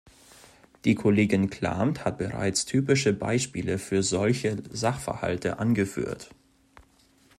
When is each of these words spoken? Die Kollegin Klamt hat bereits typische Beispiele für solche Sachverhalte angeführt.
Die 0.83 0.95
Kollegin 0.95 1.51
Klamt 1.51 2.05
hat 2.05 2.17
bereits 2.17 2.65
typische 2.65 3.13
Beispiele 3.13 3.77
für 3.77 4.01
solche 4.01 4.63
Sachverhalte 4.71 5.59
angeführt. 5.59 6.31